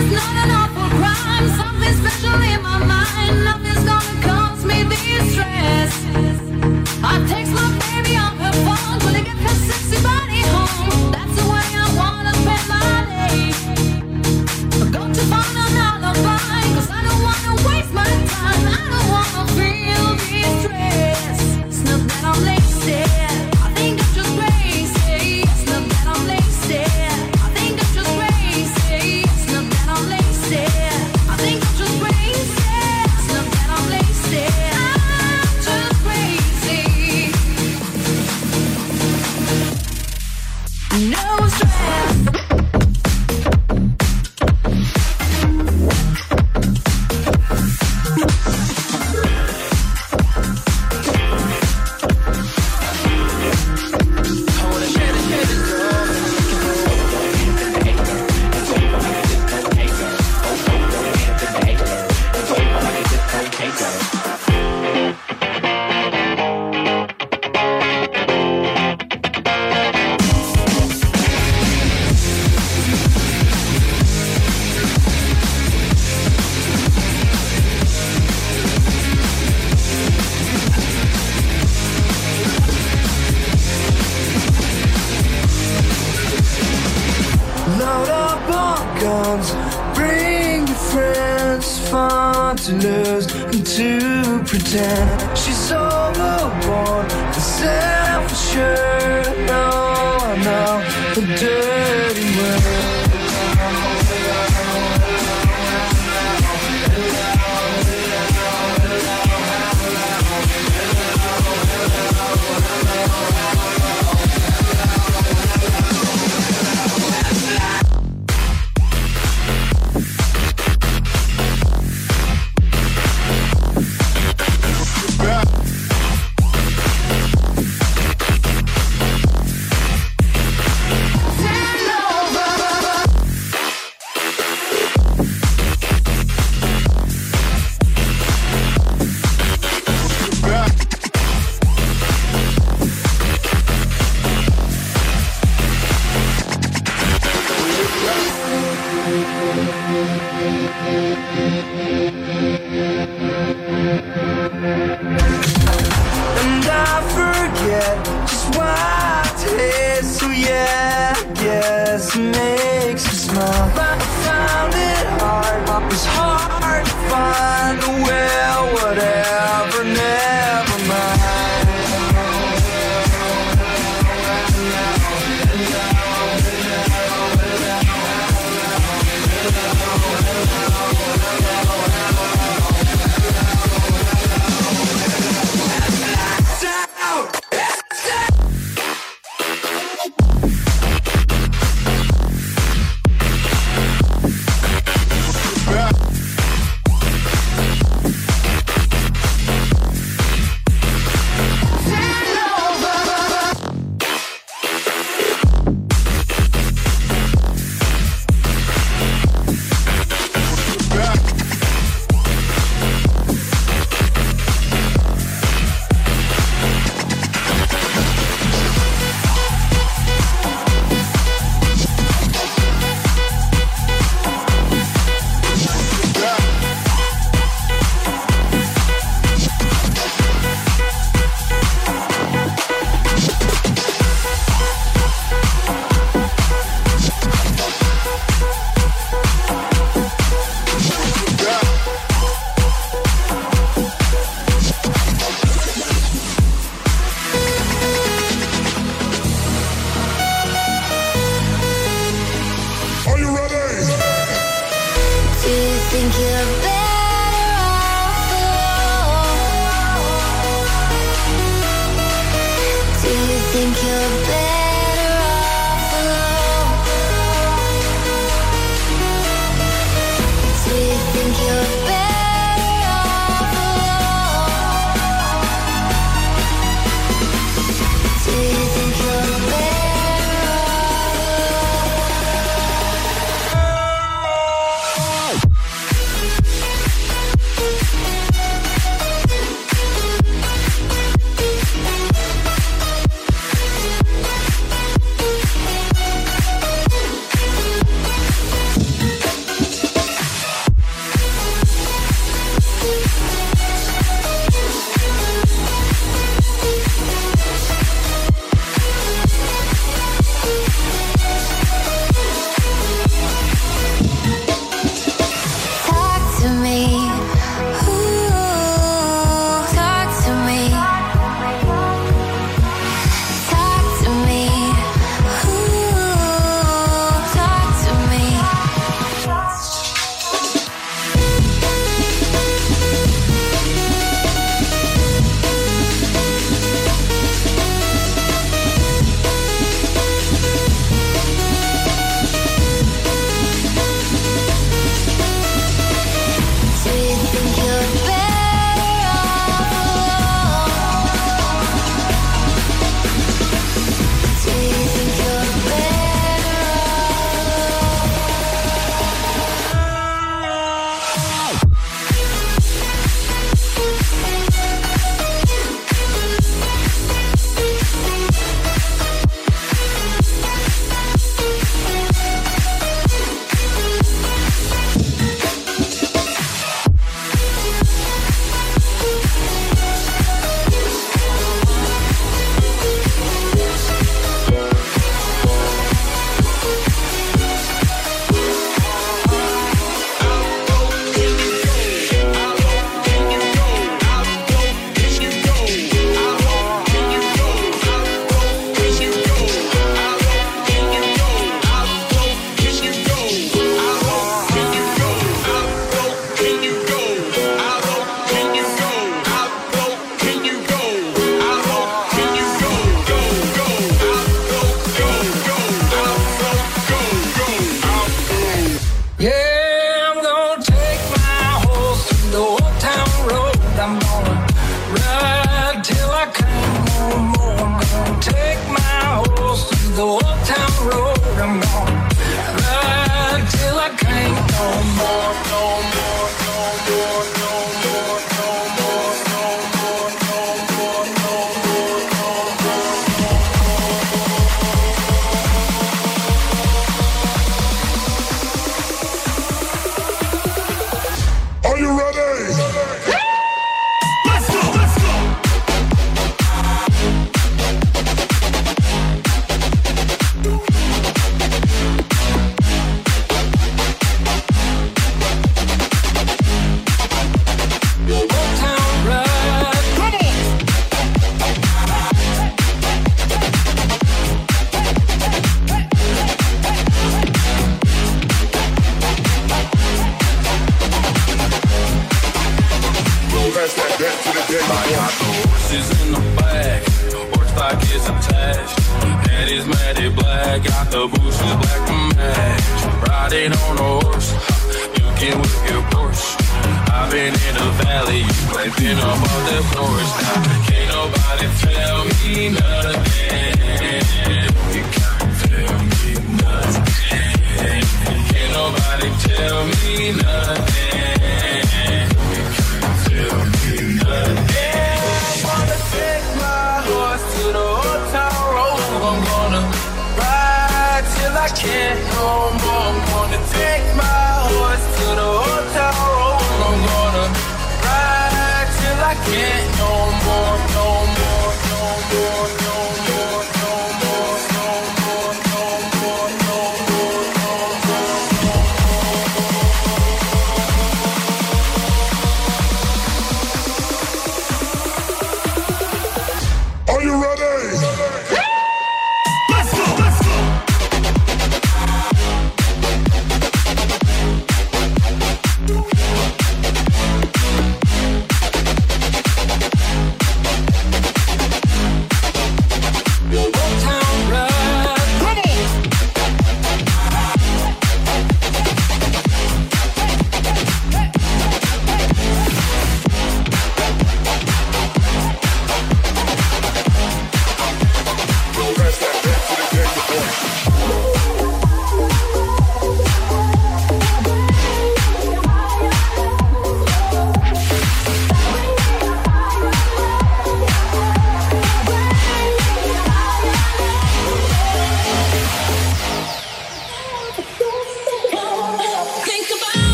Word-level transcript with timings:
it's 0.00 0.12
not 0.12 0.44
an 0.44 0.50
awful 0.50 0.88
crime. 0.98 1.48
Something 1.58 2.17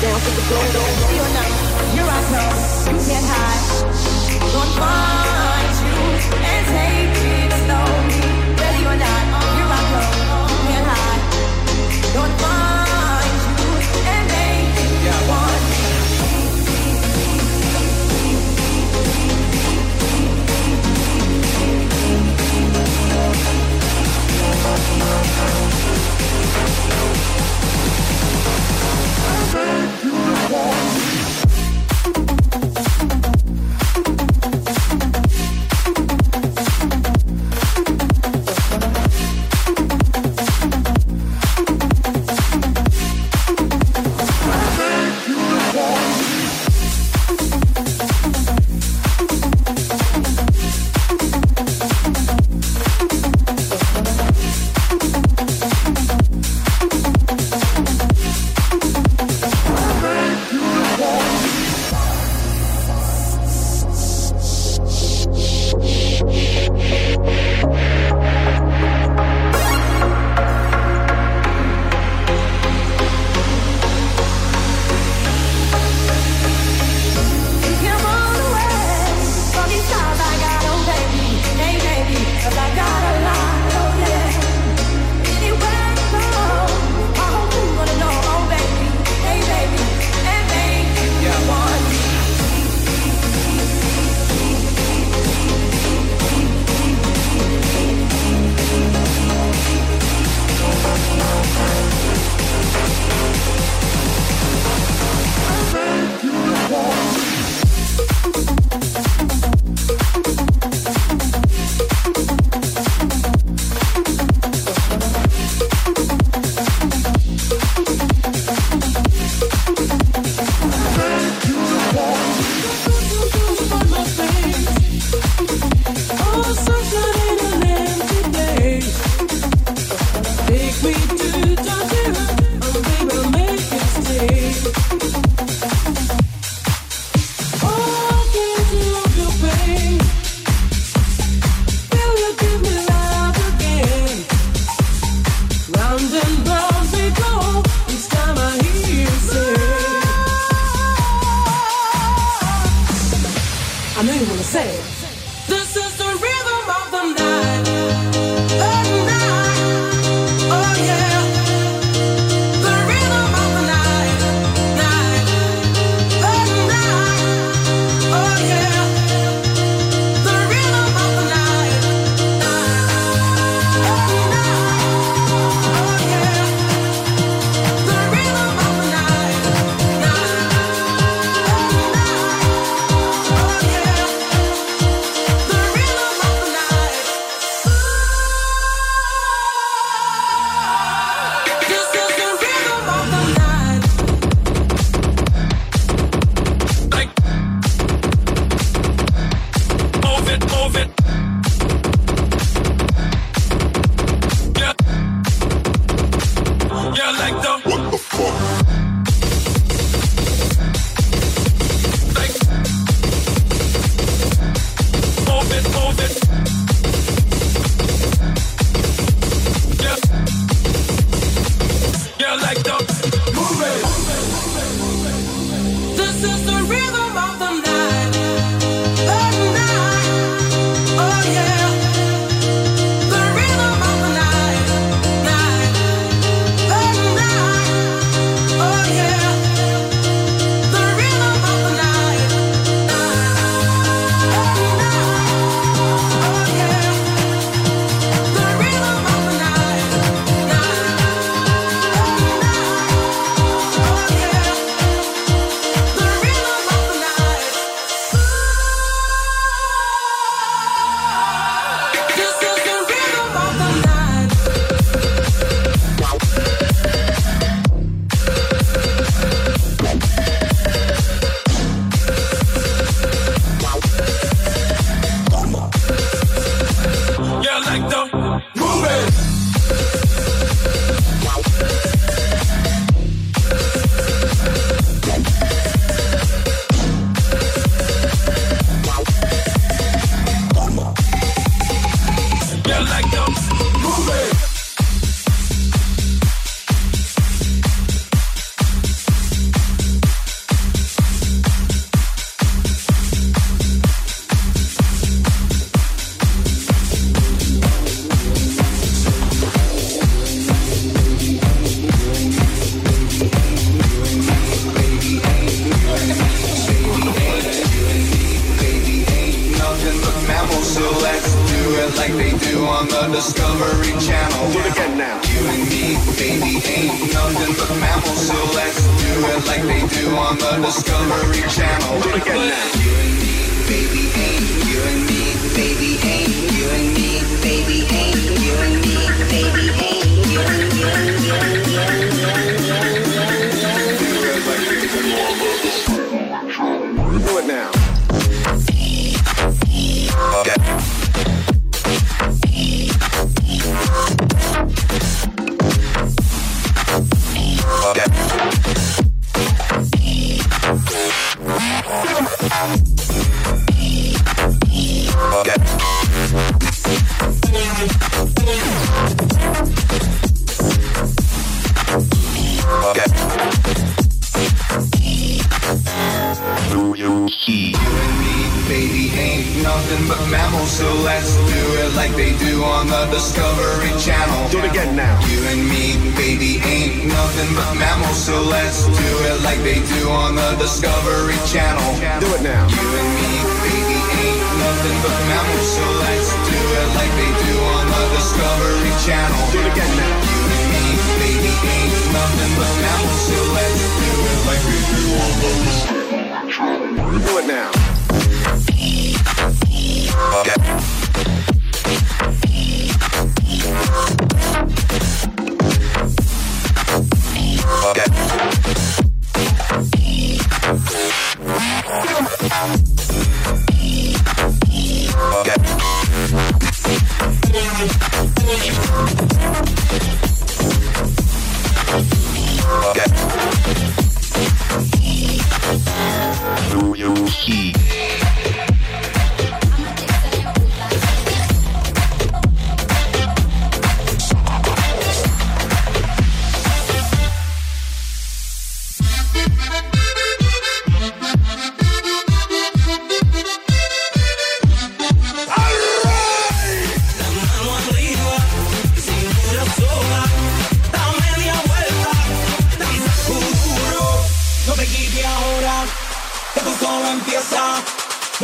down, 0.00 0.20
to 0.20 0.30
the 0.30 0.42
floor. 0.42 1.37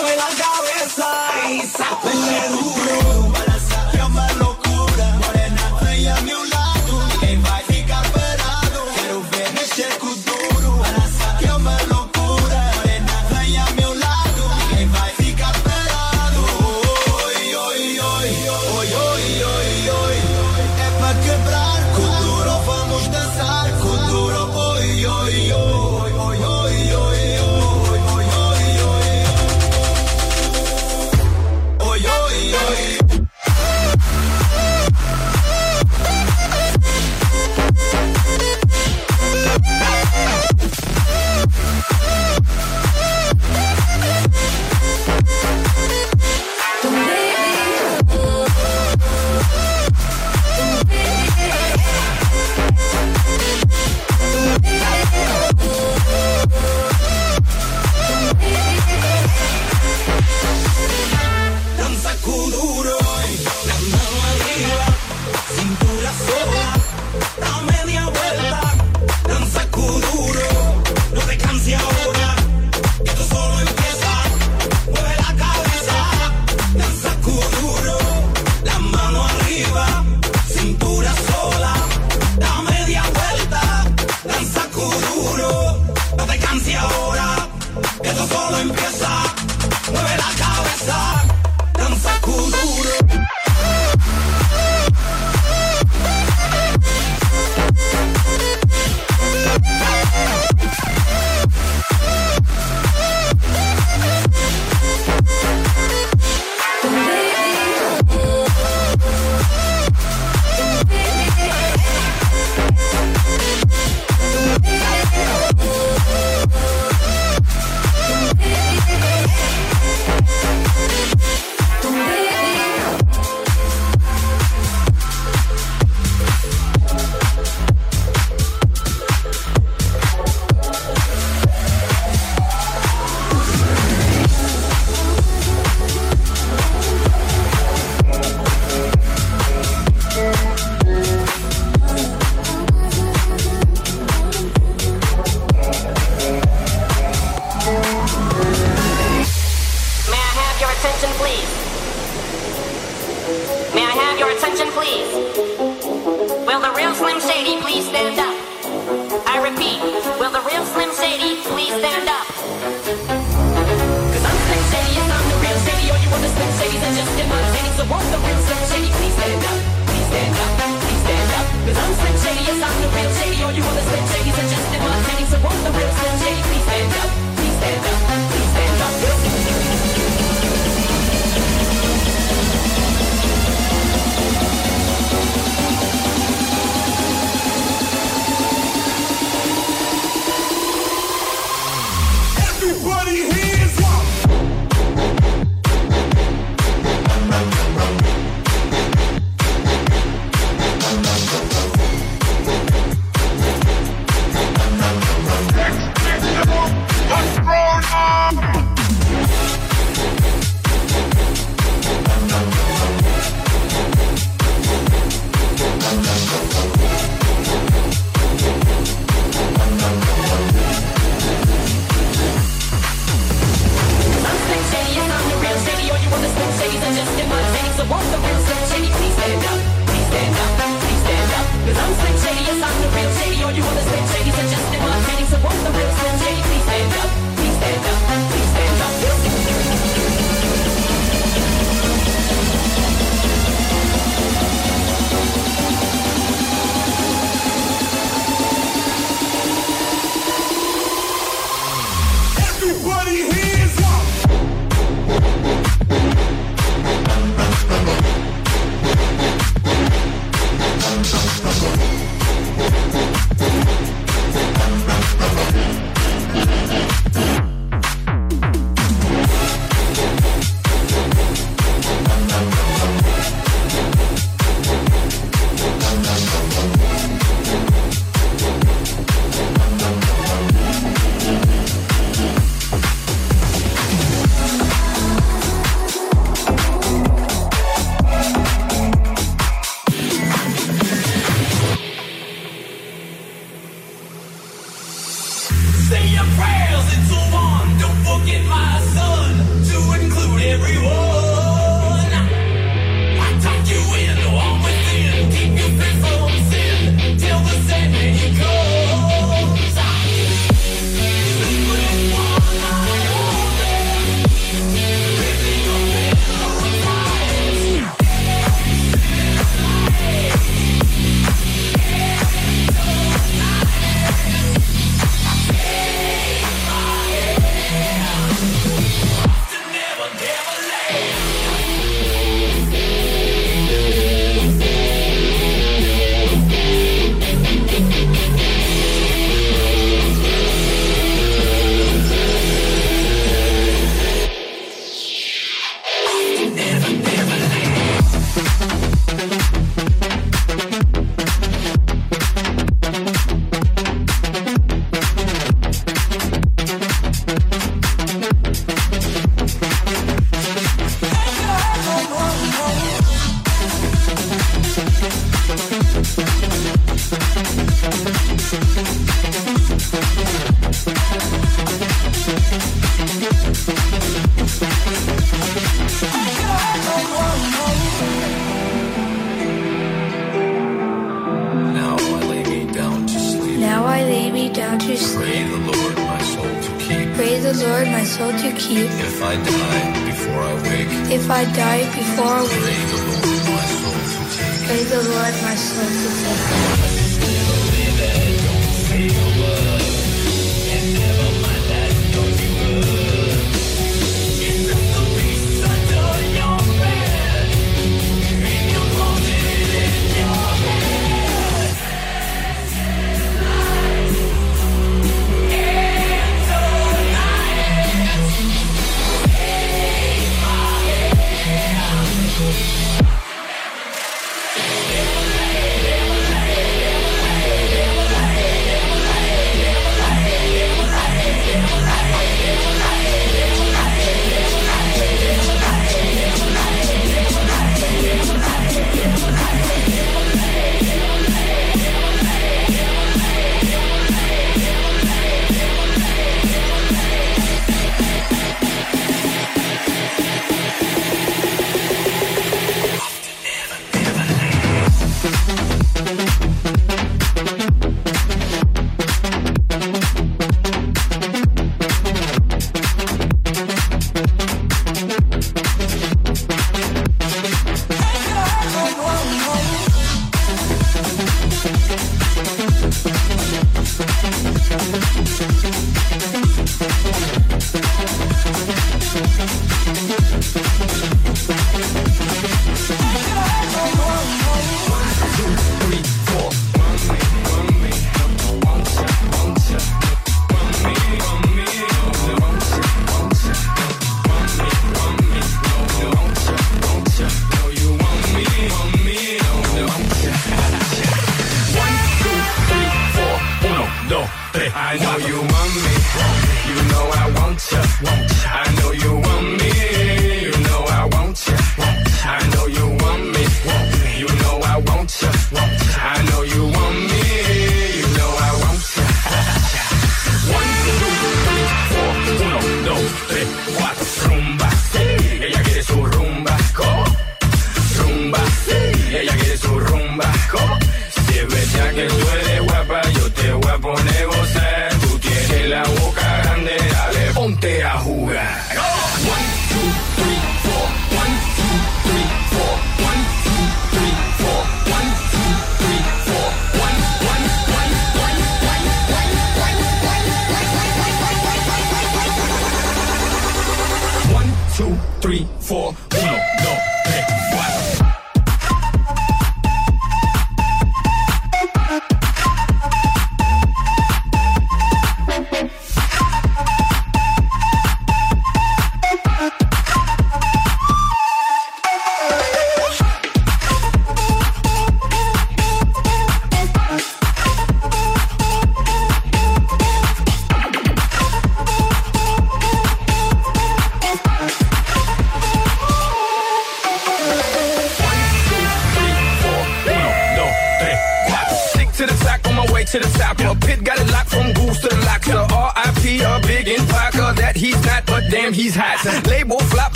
Mueve 0.00 0.16
la 0.16 0.28
cabeza 0.28 1.50
y 1.50 1.66
sácule 1.66 2.48
duro. 2.50 3.32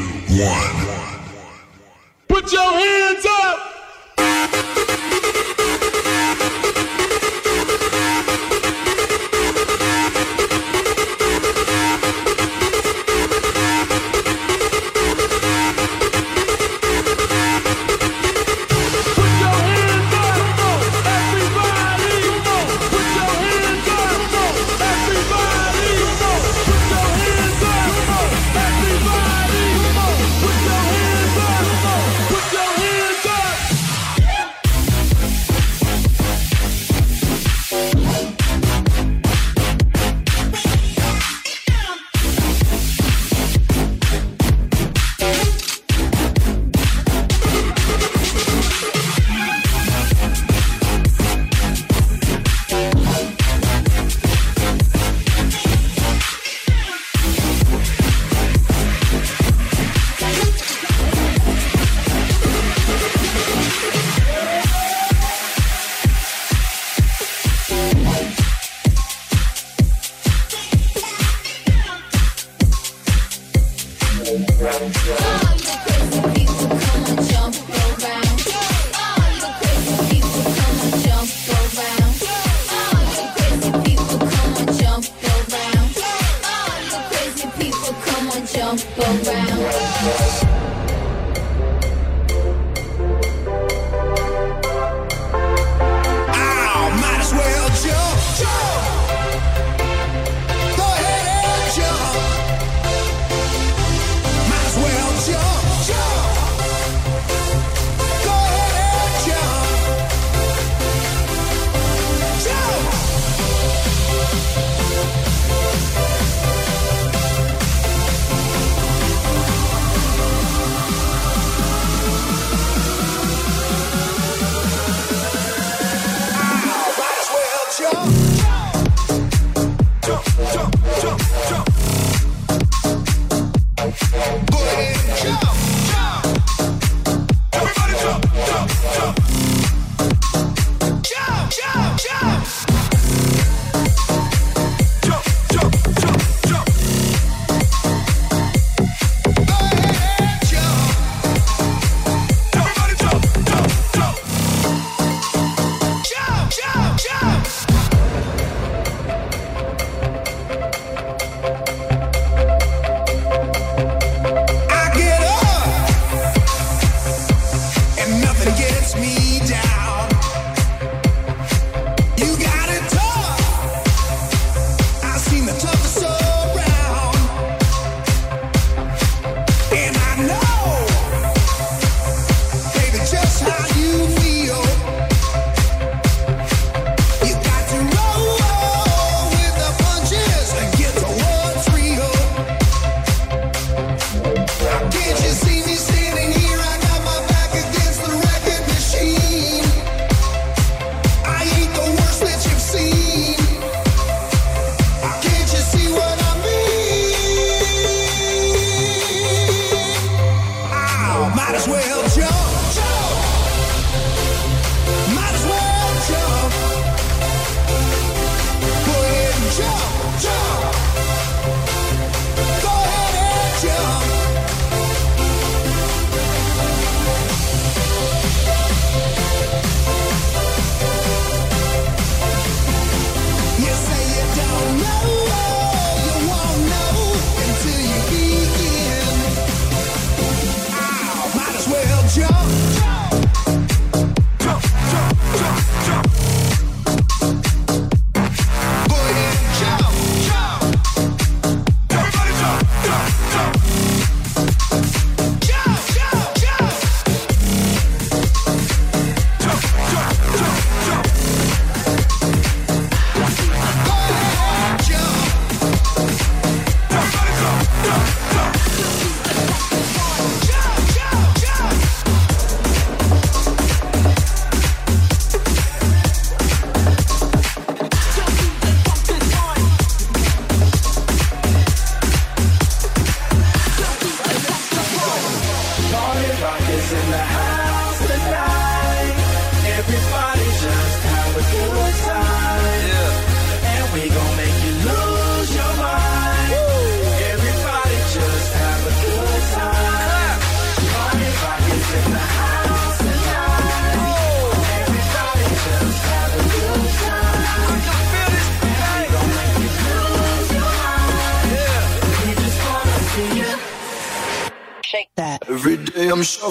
One. 0.00 1.20
Put 2.28 2.52
your 2.52 2.72
hands 2.72 3.26
up! 3.26 3.33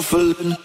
shuffling. 0.02 0.63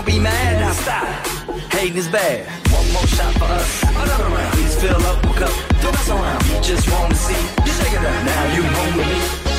don't 0.00 0.14
be 0.14 0.18
mad, 0.18 0.60
now 0.60 0.72
stop. 0.72 1.26
Hating 1.72 1.96
is 1.96 2.08
bad. 2.08 2.46
One 2.72 2.92
more 2.92 3.06
shot 3.06 3.34
for 3.34 3.44
us, 3.44 3.82
another 3.82 4.24
round. 4.24 4.52
Please 4.52 4.80
fill 4.80 4.96
up 4.96 5.24
a 5.24 5.28
cup, 5.34 5.82
don't 5.82 5.92
mess 5.92 6.08
around. 6.08 6.46
You 6.46 6.60
just 6.62 6.90
wanna 6.90 7.14
see, 7.14 7.34
you 7.34 7.72
shake 7.72 7.92
it 7.92 7.98
up. 7.98 8.24
Now 8.24 8.54
you 8.54 8.62
home 8.62 8.96
with 8.96 9.44
me. 9.44 9.49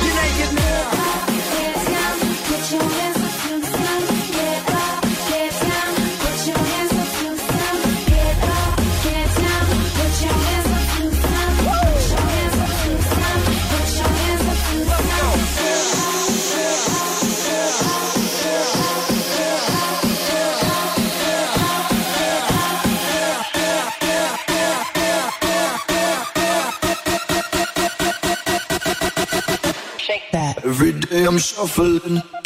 Every 31.32 31.98
day 32.00 32.41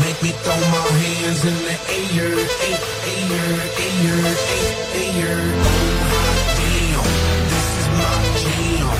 Make 0.00 0.22
me 0.22 0.30
throw 0.42 0.56
my 0.56 0.80
hands 0.96 1.44
in 1.44 1.56
the 1.68 1.76
air, 1.92 2.32
air, 2.32 2.80
air, 3.12 3.60
air, 3.84 4.16
air, 4.20 4.74
air. 4.96 5.38
Oh, 5.60 5.84
hot 6.10 6.38
damn, 6.56 7.04
this 7.50 7.68
is 7.80 7.86
my 8.00 8.16
jam. 8.40 8.96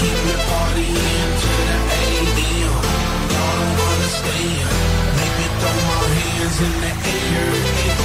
Keep 0.00 0.18
me 0.26 0.34
partying 0.48 1.32
to 1.42 1.52
the 1.68 1.78
AM. 2.00 2.80
Y'all 3.32 3.56
don't 3.60 3.80
understand. 3.92 4.72
Make 5.20 5.34
me 5.36 5.46
throw 5.60 5.76
my 5.84 6.00
hands 6.16 6.58
in 6.66 6.74
the 6.80 6.92
air, 7.12 7.48
air, 7.84 8.00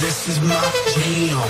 this 0.00 0.28
is 0.28 0.40
my 0.40 0.66
jam. 0.94 1.48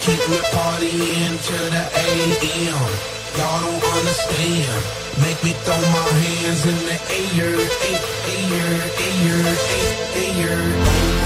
Keep 0.00 0.22
me 0.30 0.38
partying 0.54 1.36
to 1.48 1.58
the 1.74 1.84
AM. 2.04 2.90
Y'all 3.36 3.60
don't 3.60 3.84
understand. 3.98 4.82
Make 5.20 5.42
me 5.42 5.52
throw 5.64 5.80
my 5.96 6.08
hands 6.22 6.62
in 6.66 6.78
the 6.88 6.96
air, 7.10 7.56
air, 7.90 8.02
air, 8.34 8.82
air, 9.02 9.36
air, 9.36 10.36
air. 10.46 10.76
Oh, 10.88 11.25